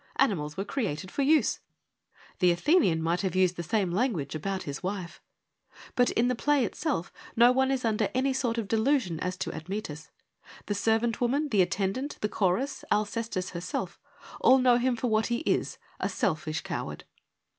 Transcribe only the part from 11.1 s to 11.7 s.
woman, the